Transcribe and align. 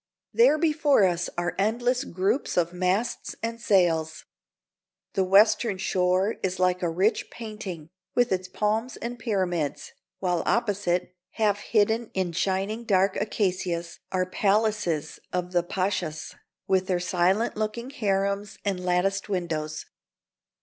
There 0.33 0.57
before 0.57 1.03
us 1.03 1.29
are 1.37 1.53
endless 1.59 2.05
groups 2.05 2.57
of 2.57 2.73
masts 2.73 3.35
and 3.43 3.61
sails. 3.61 4.25
The 5.13 5.23
western 5.23 5.77
shore 5.77 6.37
is 6.41 6.57
like 6.57 6.81
a 6.81 6.89
rich 6.89 7.29
painting, 7.29 7.89
with 8.15 8.31
its 8.31 8.47
palms 8.47 8.97
and 8.97 9.19
Pyramids, 9.19 9.91
while 10.17 10.41
opposite, 10.47 11.13
half 11.33 11.59
hidden 11.59 12.09
in 12.15 12.31
shining 12.31 12.83
dark 12.83 13.15
acacias, 13.15 13.99
are 14.11 14.25
palaces 14.25 15.19
of 15.31 15.51
the 15.51 15.61
pashas, 15.61 16.33
with 16.67 16.87
their 16.87 16.99
silent 16.99 17.55
looking 17.55 17.91
harems 17.91 18.57
and 18.65 18.83
latticed 18.83 19.29
windows. 19.29 19.85